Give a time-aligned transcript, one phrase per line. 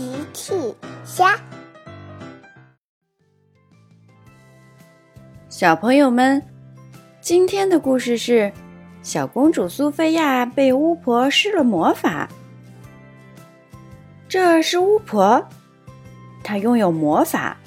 [0.00, 0.54] 奇趣
[1.04, 1.38] 虾，
[5.50, 6.42] 小朋友们，
[7.20, 8.50] 今天的故事是
[9.02, 12.26] 小公主苏菲亚被巫婆施了魔法。
[14.26, 15.46] 这是巫婆，
[16.42, 17.58] 她拥有魔法，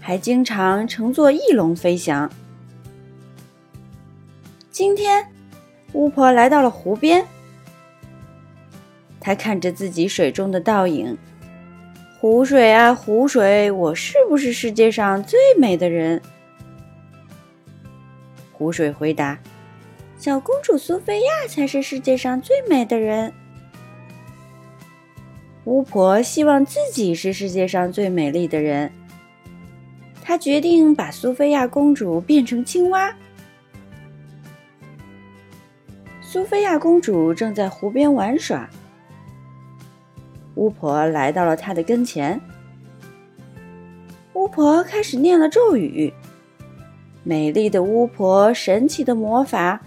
[0.00, 2.30] 还经常乘坐翼龙飞翔。
[4.70, 5.30] 今天，
[5.92, 7.22] 巫婆来到了湖边。
[9.20, 11.16] 他看着自己水中的倒影，
[12.24, 16.22] 湖水啊湖水，我是不是世界上最美的人？
[18.50, 19.38] 湖水回答
[20.16, 23.30] ：“小公主苏菲亚才是世界上最美的人。”
[25.64, 28.90] 巫婆希望自己是世界上最美丽的人，
[30.22, 33.14] 她决定把苏菲亚公主变成青蛙。
[36.22, 38.66] 苏菲亚公主正在湖边玩耍。
[40.54, 42.40] 巫婆来到了她的跟前。
[44.34, 46.12] 巫婆开始念了咒语
[47.22, 49.80] ：“美丽的巫婆，神奇的魔法，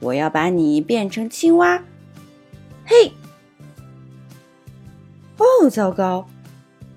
[0.00, 1.82] 我要把你变成青蛙。”
[2.86, 3.12] 嘿！
[5.38, 6.26] 哦，糟糕！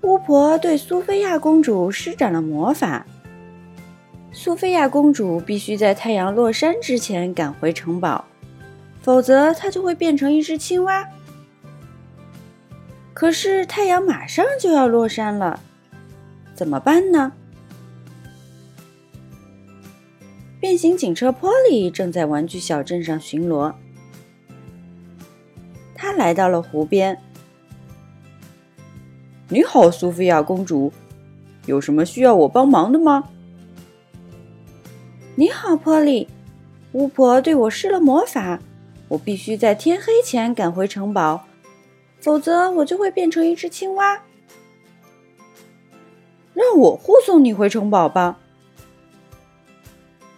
[0.02, 3.04] 巫婆对苏菲亚公主施展了魔法。
[4.30, 8.24] 苏菲亚公主必须在太阳落山之前赶回城堡，
[9.02, 11.06] 否则她就会变成一只青蛙。
[13.18, 15.58] 可是太阳马上就要落山了，
[16.54, 17.32] 怎么办呢？
[20.60, 23.74] 变形警车波利正在玩具小镇上巡逻，
[25.96, 27.20] 他来到了湖边。
[29.48, 30.92] 你好，苏菲亚公主，
[31.66, 33.30] 有什么需要我帮忙的吗？
[35.34, 36.28] 你好，波利，
[36.92, 38.60] 巫婆对我施了魔法，
[39.08, 41.47] 我必须在天黑前赶回城堡。
[42.20, 44.22] 否则，我就会变成一只青蛙。
[46.52, 48.38] 让我护送你回城堡吧。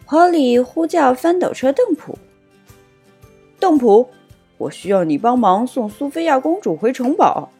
[0.07, 2.19] 波利呼叫翻斗车邓普。
[3.59, 4.11] 邓普，
[4.59, 7.51] 我需要你帮忙送苏菲亚公主回城堡。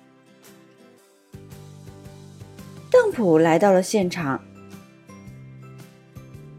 [2.91, 4.41] 邓普来到了现场。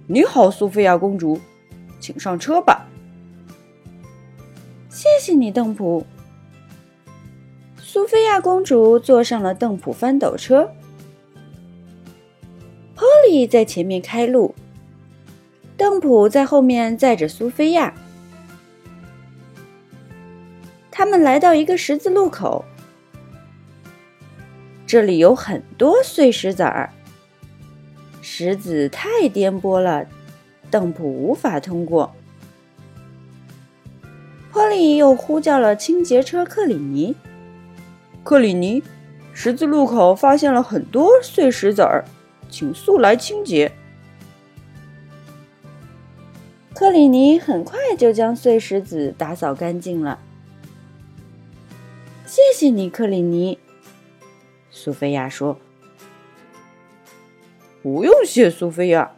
[0.07, 1.39] 你好，苏菲亚公主，
[1.99, 2.87] 请上车吧。
[4.89, 6.05] 谢谢你，邓普。
[7.93, 10.71] 苏菲亚公主坐上了邓普翻斗车，
[12.95, 14.55] 波利在前面开路，
[15.75, 17.93] 邓普在后面载着苏菲亚。
[20.89, 22.63] 他们来到一个十字路口，
[24.87, 26.89] 这里有很多碎石子儿，
[28.21, 30.07] 石子太颠簸了，
[30.69, 32.15] 邓普无法通过。
[34.49, 37.13] 波利又呼叫了清洁车克里尼。
[38.23, 38.83] 克里尼，
[39.33, 42.05] 十字路口发现了很多碎石子儿，
[42.49, 43.71] 请速来清洁。
[46.73, 50.19] 克里尼很快就将碎石子打扫干净了。
[52.25, 53.59] 谢谢你，克里尼。
[54.69, 55.57] 苏菲亚说
[57.83, 59.11] ：“不用谢，苏菲亚。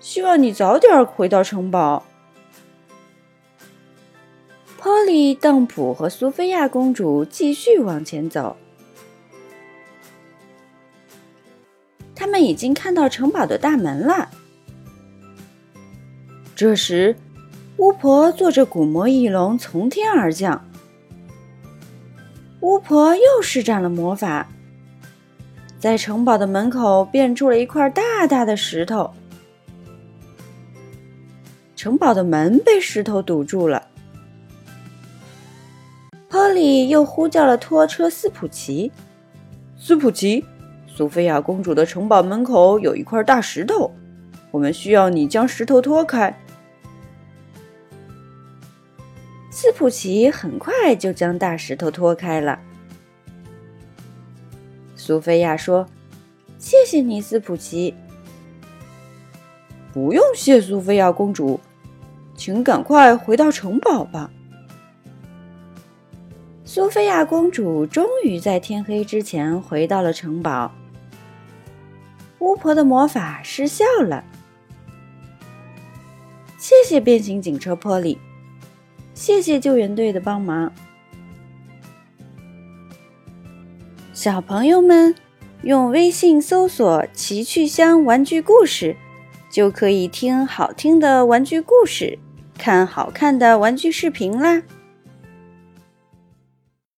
[0.00, 2.04] 希望你早点回到城堡。”
[4.82, 8.56] 波利、邓普和苏菲亚公主继续往前走。
[12.16, 14.28] 他们已经看到城堡的大门了。
[16.56, 17.14] 这时，
[17.76, 20.68] 巫婆坐着古魔翼龙从天而降。
[22.58, 24.48] 巫婆又施展了魔法，
[25.78, 29.12] 在城堡的门口变出了一块大大的石头。
[31.76, 33.90] 城堡的门被石头堵住了。
[36.52, 38.92] 波利又呼叫了拖车斯普奇。
[39.78, 40.44] 斯普奇，
[40.86, 43.90] 苏菲亚公主的城堡门口有一块大石头，
[44.50, 46.38] 我们需要你将石头拖开。
[49.50, 52.58] 斯普奇很快就将大石头拖开了。
[54.94, 55.86] 苏菲亚说
[56.60, 57.94] ：“谢谢你，斯普奇。”
[59.90, 61.58] 不用谢，苏菲亚公主，
[62.36, 64.30] 请赶快回到城堡吧。
[66.74, 70.72] 苏菲亚公主终于在天黑之前回到了城堡。
[72.38, 74.24] 巫婆的魔法失效了。
[76.56, 78.16] 谢谢变形警车波利，
[79.12, 80.72] 谢谢救援队的帮忙。
[84.14, 85.14] 小朋友们，
[85.60, 88.96] 用微信搜索“奇趣箱玩具故事”，
[89.52, 92.18] 就可以听好听的玩具故事，
[92.56, 94.62] 看好看的玩具视频啦。